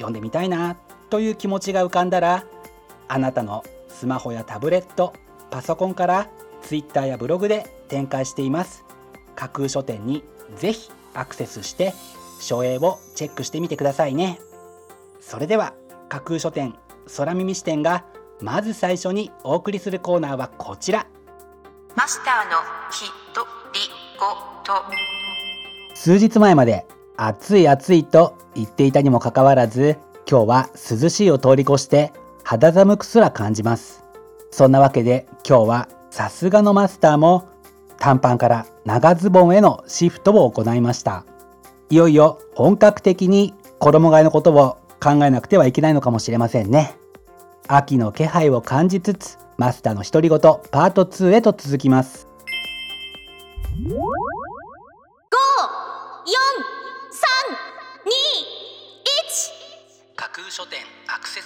[0.00, 0.76] 読んでみたいな
[1.10, 2.44] という気持ちが浮かんだら
[3.08, 5.12] あなたのスマホやタブレット
[5.50, 6.28] パソコンから
[6.62, 8.84] Twitter やブログで展開しています。
[9.34, 10.22] 架空書店に
[10.56, 11.92] ぜひアクセスして
[12.40, 14.38] 書影をチェックしてみてくださいね。
[15.20, 15.74] それでは
[16.08, 16.74] 架空書店
[17.16, 18.04] 空耳視点が
[18.40, 21.06] まず最初にお送りするコーナーはこちら。
[21.96, 22.58] マスターの
[22.90, 23.80] ひとり
[24.18, 24.26] ご
[24.64, 24.84] と。
[25.94, 26.86] 数日前まで
[27.22, 34.02] 暑い暑いと言っていたにもかかわらず今日は涼しいを通り越して肌寒くすら感じます。
[34.50, 37.46] そんなわけで今日はさすがのマスターも
[37.98, 41.26] 短パンから長ズボンへのシフトを行いました。
[41.90, 46.96] いよいよ本格的に衣替えのことを考えなくてはいけないのかもしれませんね。
[47.68, 52.28] 秋の気配を感じつつマスターの独り言パート2へと続きます。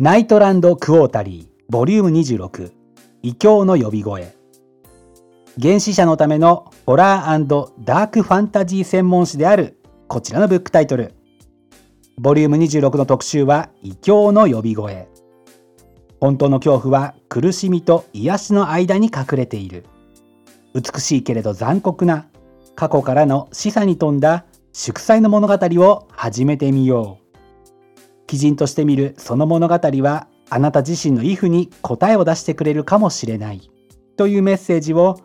[0.00, 2.72] ナイトランドクォータリーボリューム26
[3.22, 4.34] 異教の呼び声。
[5.62, 9.78] 原始者のためのホラーダークファンタジー専門誌である
[10.08, 11.14] こちらのブックタイトル。
[12.18, 15.06] ボリューム26の特集は異教の呼び声。
[16.20, 19.84] 本当の恐怖は苦しみと癒しの間に隠れている。
[20.74, 22.26] 美しいけれど残酷な
[22.74, 25.56] 過去からの示唆に富んだ祝祭の物語
[25.86, 27.23] を始めてみよう。
[28.34, 33.70] 鬼人として見るその物語はあなた自身のイフに答えを出してくれるかもしれない
[34.16, 35.20] というメッセージを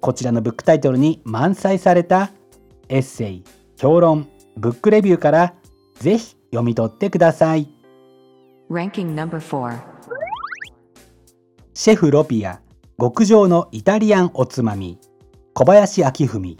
[0.00, 2.30] こちらのブックタイトルに満載された
[2.88, 3.44] エッセイ
[3.80, 5.54] 評論ブックレビューから
[5.94, 7.68] ぜひ読み取ってください。
[8.70, 9.78] Ranking number 4
[11.74, 12.60] シェフロピア
[13.00, 14.98] 極上のイタリアンおつまみ
[15.54, 16.56] 小林明文。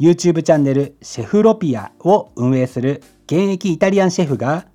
[0.00, 4.66] YouTube チャンネルシェフロピアを運営する現役イタリアンシェフが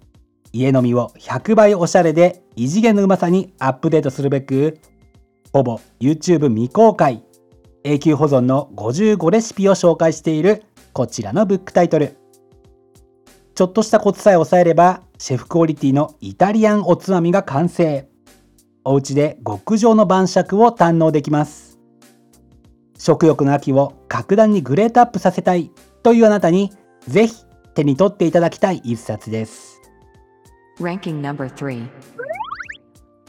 [0.52, 4.80] 家飲みを100倍おしゃれで異次元のうまさにアップデートするべく
[5.54, 7.24] ほぼ YouTube 未公開
[7.84, 12.18] 永久保存の55レシピを紹介しているこちらのブックタイトル。
[13.56, 18.08] ちょっとしたコツさえ押さえればシェフクオリティのイタリアンおつまみが完成。
[18.84, 21.80] お家で極上の晩酌を堪能できます。
[22.98, 25.72] 食欲の秋を格段にグレートアップさせたい
[26.04, 26.72] というあなたに
[27.08, 27.46] ぜひ
[27.80, 29.82] 手に取っていただきたい一冊です。
[30.80, 31.88] Ranking number 3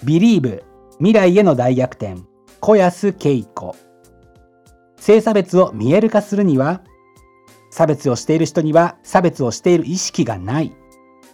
[0.04, 0.62] Believe
[0.98, 2.20] 未来への大逆転。
[2.60, 3.76] 小安恵子。
[4.96, 6.82] 性差別を見える化するには
[7.70, 10.72] 差別をしている人には差別をしている意識がない。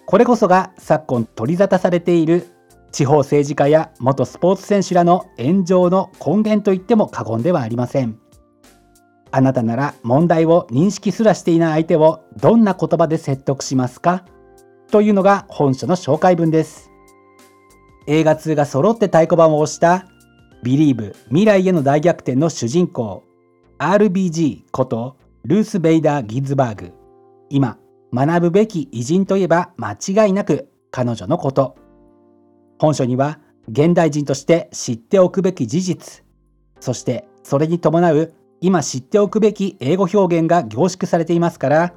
[0.04, 2.46] これこそが昨今取り沙汰されている
[2.92, 8.20] 地方政治家や元スポーツ選手らの炎上の根源といっても過言ではありません
[9.36, 14.24] あなたなら問題を認識すらしていない相手をどんな言葉で説得しますか？
[14.90, 16.90] というのが本書の紹介文です。
[18.06, 20.06] 映画2が揃って太鼓判を押した
[20.64, 23.24] 「Believe 未来への大逆転」の主人公
[23.78, 26.92] RBG ことルース・ベイダー・ギズバーグ。
[27.50, 27.76] 今
[28.14, 31.76] 学ぶべき偉人といえば間違いなく彼女のこと。
[32.78, 33.38] 本書には
[33.68, 36.24] 現代人として知っておくべき事実
[36.80, 41.94] そしてそれに伴う今知っておくべき英語表現が凝縮されていますから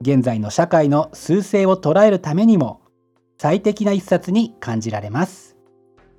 [0.00, 2.80] 現在の社会の趨勢を捉えるためにも
[3.38, 5.56] 最適な一冊に感じられます。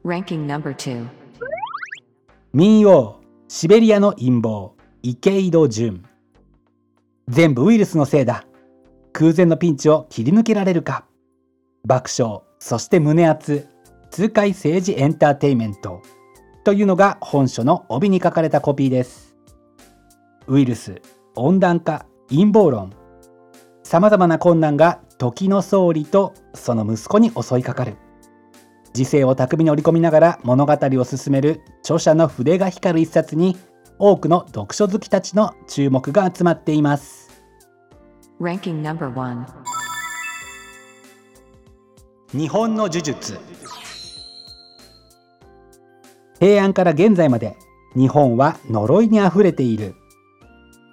[0.04, 1.08] Ranking number 2.
[2.54, 4.74] 民謡シベリアの陰謀
[5.04, 6.06] 池井戸潤
[7.28, 8.46] 全部ウイルスのせいだ。
[9.14, 11.06] 空前のピンチを切り抜けられるか。
[11.86, 13.68] 爆笑そして胸熱。
[14.10, 16.02] 痛快政治エンターテイメント。
[16.64, 19.31] というのが本書の帯に書かれたコピーです
[20.52, 21.02] ウイルス
[21.38, 22.92] 温暖化陰謀論。
[23.84, 27.96] さまざまな困難が時の総理とその息子に襲いかかる。
[28.92, 33.56] 時勢を巧みに織り込みながら物語を進める著者の筆が光る一冊に
[33.98, 37.32] 多くの読書好きたちの注目が集まっています。
[38.42, 39.46] Ranking number 1.
[42.34, 43.40] 日本の呪術。
[46.42, 47.56] 平安から現在まで
[47.96, 49.96] 日本は呪いにあふれている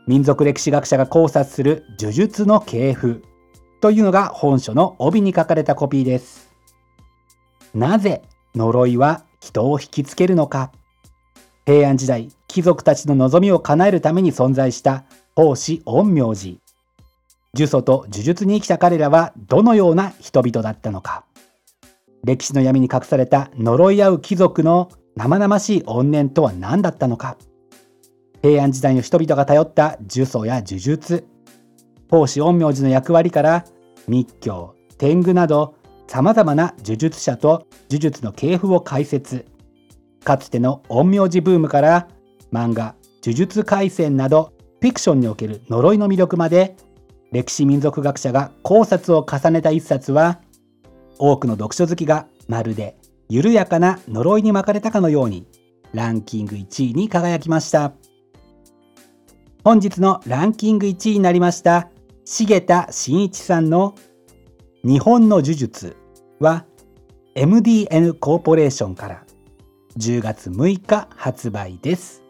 [0.09, 3.23] 民族歴史学者が考察する呪術の系譜。
[3.83, 6.51] というのが本書の帯に書かれたコピーです。
[7.75, 8.23] なぜ
[8.55, 10.73] 呪いは人を引きつけるのか。
[11.67, 15.05] 平安時代貴族たちの望みを叶えるために存在した
[15.37, 16.59] 法師陰陽師
[17.55, 21.27] 呪詛と呪術に生きた彼らはどのような人々だったのか。
[22.25, 27.37] 歴史の闇に隠された呪い合う貴族の生々しい怨念とは何だったのか。
[28.43, 31.27] 平安時代の人々が頼った呪詛や呪術。
[32.11, 33.65] 法師陰陽師の役割から
[34.07, 35.75] 密教天狗など
[36.07, 39.45] さまざまな呪術者と呪術の系譜を解説。
[40.25, 42.09] かつての陰陽師ブームから
[42.53, 42.95] 漫画
[43.25, 46.77] 呪術廻戦などフィクションにおける呪いの魅力まで
[47.33, 50.41] 歴史民族学者が考察を重ねた一冊は
[51.19, 52.97] 多くの読書好きがまるで
[53.29, 55.47] 緩やかな呪いに巻かれたかのように
[55.93, 57.93] ランキング1位に輝きました。
[59.65, 61.91] 本日のランキング1位になりました
[62.25, 63.95] 重田真一さんの
[64.85, 65.97] 「日本の呪術」
[66.39, 66.65] は
[67.35, 69.25] MDN コーポレーションから
[69.97, 72.23] 10月6日発売です。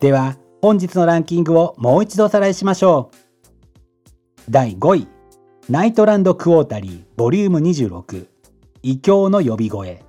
[0.00, 4.50] では本日のランキングをもう一度おさらいしましょう。
[4.50, 5.08] 第5位
[5.68, 8.26] ナイトランドクォータリーボリューム26
[8.82, 10.02] 異教の呼び声。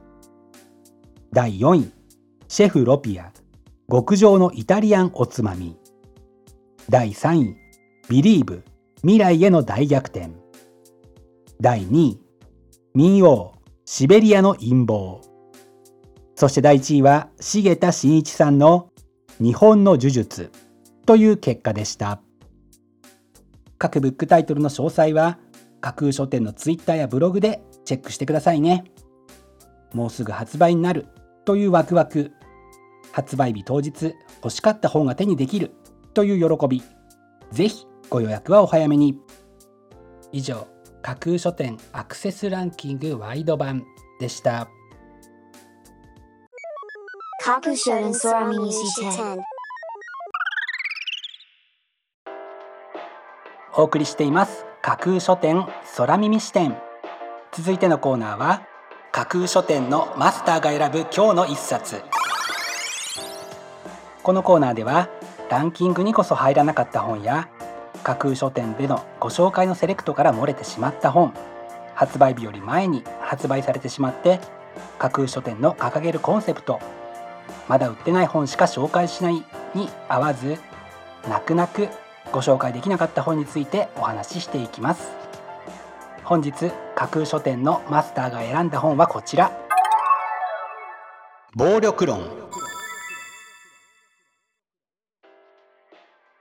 [1.33, 1.91] 第4位
[2.47, 3.33] シェフロピア
[3.91, 5.75] 極上のイタリアンおつまみ。
[6.89, 7.57] 第3位
[8.09, 8.63] ビリーブ
[8.97, 10.29] 未来への大逆転。
[11.59, 12.21] 第2位
[12.93, 13.53] 民謡
[13.85, 15.21] シベリアの陰謀。
[16.35, 18.91] そして第1位は重田真一さんの
[19.39, 20.51] 日本の呪術。
[21.05, 22.19] という結果でした。
[23.77, 25.37] 各ブックタイトルの詳細は
[25.81, 28.85] 架空書店のツイッターやブログでチェックしてくださいね。
[29.93, 31.07] もうすぐ発売になる
[31.45, 32.31] というワクワク。
[33.11, 35.71] 発売日当日欲しかった本が手にできる。
[36.15, 36.81] という喜び。
[37.51, 39.19] ぜひご予約はお早めに。
[40.31, 40.67] 以上
[41.01, 43.85] 架空書店アクセスランキングワイド版
[44.19, 44.67] でした。
[47.43, 49.37] 架空書店空耳視点
[53.77, 54.65] お送りしています。
[54.81, 55.65] 架空書店
[55.97, 56.75] 空耳視点
[57.51, 58.61] 続いてのコーナーは
[59.11, 62.01] 架空書店のマスターが選ぶ今日の一冊。
[64.23, 65.09] このコーナーでは
[65.49, 67.49] ランキングにこそ入らなかった本や
[68.03, 71.33] 架空書店でのご紹介のセレクトから漏れてしまった本
[71.93, 74.39] 発売日より前に発売されてしまって
[74.99, 76.79] 架空書店の掲げるコンセプト
[77.67, 79.43] まだ売ってない本しか紹介しない
[79.73, 80.57] に合わず
[81.27, 81.89] 泣く泣く
[82.31, 85.09] ご紹介できなかった本についてお話ししていきます。
[86.23, 89.51] 本日架空書店のマスターが選んだ本はこちら。
[91.55, 92.19] 暴力論。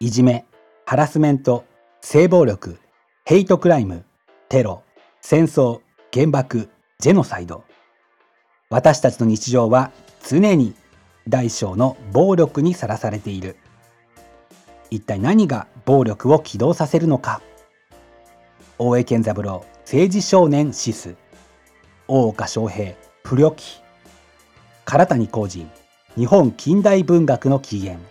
[0.05, 0.45] いじめ
[0.85, 1.65] ハラスメント
[2.03, 2.79] 性暴力
[3.25, 4.05] ヘイトクライム
[4.51, 4.83] テロ
[5.23, 5.81] 戦争
[6.13, 6.69] 原爆
[6.99, 7.65] ジェノサイド。
[8.69, 9.93] 私たちの日常は
[10.29, 10.75] 常に
[11.27, 13.57] 大小の暴力にさらされている。
[14.91, 17.41] 一体何が暴力を起動させるのか。
[18.77, 21.17] 大江健三郎政治少年シス。
[22.09, 22.93] 大岡翔平
[23.23, 23.81] 不良記
[24.85, 25.71] 唐谷光人
[26.15, 28.05] 日本近代文学の起源。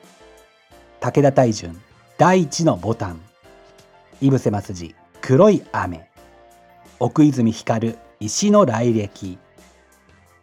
[1.03, 1.82] 武田大順
[2.15, 3.19] 第一のボタン。
[4.21, 6.07] 井伏松次黒い雨。
[6.99, 9.39] 奥泉光石の来歴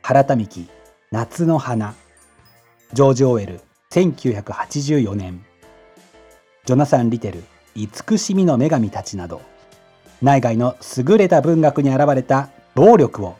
[0.02, 0.68] 原田美希
[1.12, 1.94] 夏の花。
[2.92, 3.60] ジョージ・オーエル
[3.92, 5.44] 1984年。
[6.64, 7.44] ジョナサン・リテル
[7.76, 9.40] 慈しみの女神たちなど。
[10.20, 13.36] 内外の優れた文学に現れた暴力を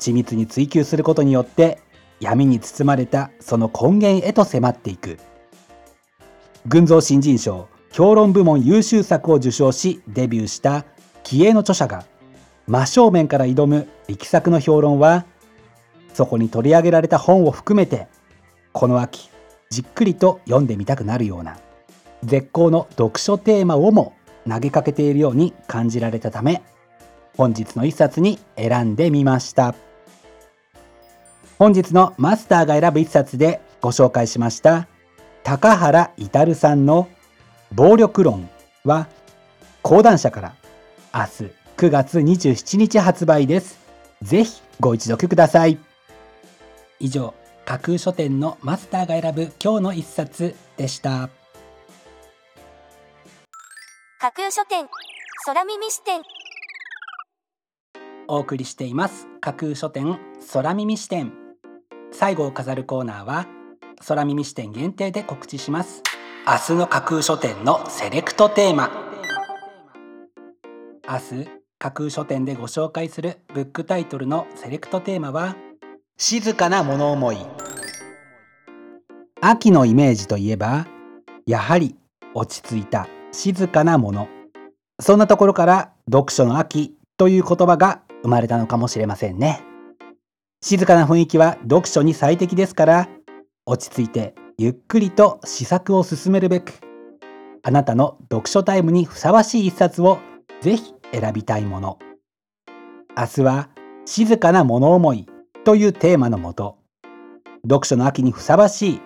[0.00, 1.78] 緻密に追求することによって
[2.18, 5.18] 闇に包まれたその根源へと迫っていく。
[6.66, 10.84] 群像新人賞評論部門優秀作を受賞しデビューした
[11.22, 12.04] 気鋭の著者が
[12.66, 15.26] 真正面から挑む力作の評論は
[16.14, 18.06] そこに取り上げられた本を含めて
[18.72, 19.30] この秋
[19.70, 21.58] じっくりと読んでみたくなるような
[22.24, 24.14] 絶好の読書テーマをも
[24.48, 26.62] 投げかけているように感じられたため
[27.36, 29.74] 本日の一冊に選んでみました。
[31.58, 34.88] 本日のマスターが選ぶ一冊でご紹介しました。
[35.44, 37.08] 高原至さんの
[37.72, 38.48] 「暴力論」
[38.84, 39.08] は
[39.82, 40.54] 講談社から
[41.12, 41.28] 明日
[41.76, 43.80] 9月27日発売です。
[44.22, 45.78] ぜひご一読ください。
[47.00, 47.34] 以上
[47.64, 51.28] 架空書店のマスターが選ぶ今日の一冊でした。
[54.20, 54.86] 架空書店
[55.44, 56.22] 空耳視点。
[58.28, 59.26] お送りしています。
[59.40, 60.20] 架空書店
[60.52, 61.32] 空耳視点。
[62.12, 63.46] 最後を飾るコーナーは
[64.02, 66.02] 空耳視点限定で告知します。
[66.46, 68.90] 明日の架空書店のセレクトテーマ。
[71.08, 75.56] 明日架空書店でご紹介するブックタイトルのセレクトテーマは
[76.16, 77.38] 静かな物思い。
[79.40, 80.86] 秋のイメージといえば
[81.46, 81.96] やはり
[82.34, 84.28] 落ち着いた静かなもの。
[85.00, 89.62] そんなところから読書の秋という言葉が生まれたのかもしれませんね。
[90.60, 93.08] 静かな雰囲気は読書に最適ですから
[93.64, 96.72] 落ち着いてゆっくりと試作を進めるべく
[97.62, 100.18] あなたの読書タイムにふさわしい一冊を
[100.60, 101.98] ぜひ選びたいもの。
[103.16, 103.68] 明日は
[104.04, 105.28] 静かな物思い
[105.64, 106.78] というテーマのもと
[107.62, 109.00] 読書の秋にふさわしい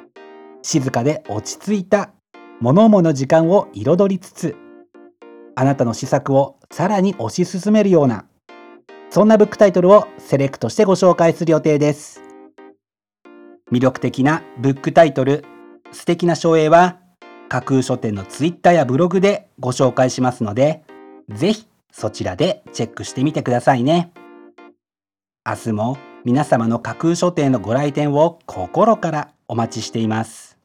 [0.63, 2.13] 静かで落ち着いた
[2.61, 4.57] 物思いの時間を彩りつつ
[5.55, 8.27] あなたの試作をさらに推し進めるような
[9.11, 12.26] そんなブックタイトルをセレクトしてご紹介する予定です。
[13.73, 15.45] 魅力的なブックタイトル。
[15.93, 16.99] 素敵な書影は
[17.49, 20.83] 架空書店のツイッターやブログでご紹介しますので
[21.31, 24.13] ぜひそちらでチェックしてみてくださいね。
[25.49, 30.59] 明日も皆様の架空書店のご来店を心からお待ちしています。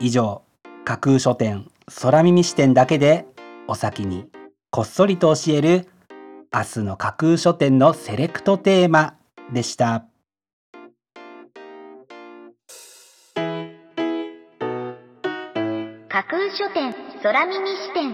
[0.00, 0.42] 以上
[0.84, 1.68] 架空書店
[2.00, 3.26] 空耳視点だけで
[3.68, 4.26] お先に
[4.70, 5.88] こっそりと教える
[6.52, 9.14] 明日の架空書店のセレクトテーマ
[9.52, 10.04] でした。
[16.12, 18.10] 架空書店空耳視点。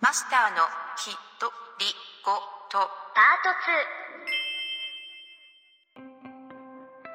[0.00, 0.56] マスターの
[0.96, 1.46] ひと
[1.78, 1.86] り
[2.24, 2.32] ご
[2.68, 2.78] と。
[3.14, 3.46] パー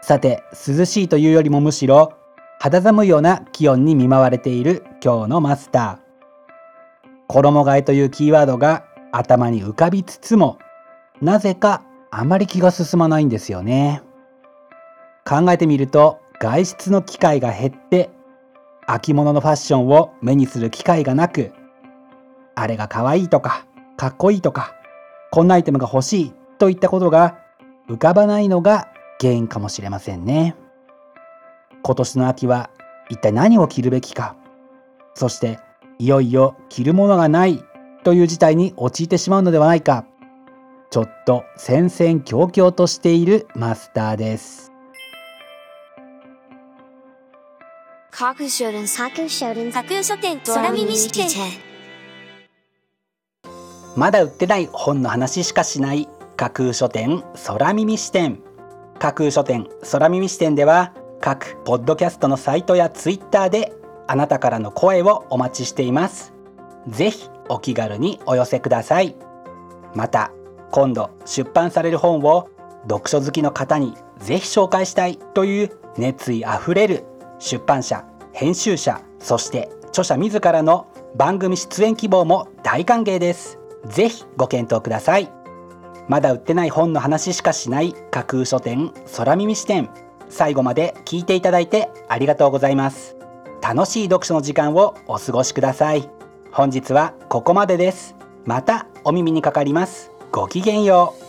[0.02, 2.14] トさて涼しいというよりもむしろ
[2.62, 7.18] 肌寒いような気温に見舞われている今日のマスター。
[7.28, 10.60] 衣替えというキーワードが頭に浮かびつつも
[11.22, 14.02] なぜかあまり気が進まないんですよね。
[15.26, 18.10] 考えてみると外出の機会が減って
[18.86, 21.54] 秋物のファッションを目にする機会がなく
[22.54, 24.76] あれが可愛いとかかっこいいとか
[25.32, 27.40] こんなアイテムが欲しいといったことが
[27.88, 28.90] 浮かばないのが
[29.22, 30.58] 原因かもしれませんね。
[31.82, 32.70] 今年の秋は
[33.10, 34.36] 一体何を着るべきか
[35.14, 35.60] そして
[35.98, 37.64] いよいよ着るものがない
[38.04, 40.06] という事態に陥ってしまうのではないか
[40.90, 44.73] ちょっと戦々恐々としているマスターです。
[48.16, 51.28] 架空書店架空書店架空書店空耳視点
[53.96, 56.08] まだ売ってない本の話しかしない。
[56.38, 58.40] 架空書店空耳視点。
[59.00, 63.74] 架空書店空耳視点では各ポッドキャストのサイトやツイッターで
[64.06, 66.36] あなたからの声をお待ちしています。
[66.88, 69.16] ぜひお気軽にお寄せください。
[69.96, 70.32] また
[70.70, 72.48] 今度出版される本を
[72.84, 77.06] 読書好きの方にぜひ紹介したいという熱意あふれる
[77.44, 83.60] 出版社編集者そして著者自らの番組出演希望も大歓迎です。
[83.86, 85.30] ぜひご検討ください。
[86.08, 89.90] まだ売ってない本の話しかしない架空書店空耳視点。
[90.30, 93.16] 最後まで聞いていただいてありがとうございます。
[93.62, 96.10] 楽しい読書の時間をお過ごしください。
[96.52, 98.16] 本日はここまでです。
[98.46, 100.12] またお耳にかかります。
[100.32, 101.23] ごきげんよう。